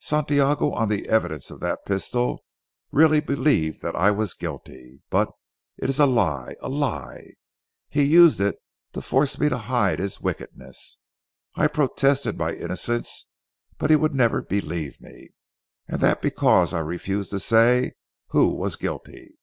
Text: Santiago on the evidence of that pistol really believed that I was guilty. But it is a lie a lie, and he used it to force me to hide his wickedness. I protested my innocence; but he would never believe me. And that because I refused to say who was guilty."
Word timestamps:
Santiago 0.00 0.72
on 0.72 0.88
the 0.88 1.06
evidence 1.06 1.48
of 1.48 1.60
that 1.60 1.84
pistol 1.86 2.44
really 2.90 3.20
believed 3.20 3.82
that 3.82 3.94
I 3.94 4.10
was 4.10 4.34
guilty. 4.34 5.00
But 5.10 5.30
it 5.76 5.88
is 5.88 6.00
a 6.00 6.06
lie 6.06 6.56
a 6.60 6.68
lie, 6.68 7.18
and 7.18 7.34
he 7.88 8.02
used 8.02 8.40
it 8.40 8.56
to 8.94 9.00
force 9.00 9.38
me 9.38 9.48
to 9.48 9.56
hide 9.58 10.00
his 10.00 10.20
wickedness. 10.20 10.98
I 11.54 11.68
protested 11.68 12.36
my 12.36 12.52
innocence; 12.52 13.26
but 13.78 13.90
he 13.90 13.94
would 13.94 14.12
never 14.12 14.42
believe 14.42 15.00
me. 15.00 15.28
And 15.86 16.00
that 16.00 16.20
because 16.20 16.74
I 16.74 16.80
refused 16.80 17.30
to 17.30 17.38
say 17.38 17.92
who 18.30 18.48
was 18.48 18.74
guilty." 18.74 19.36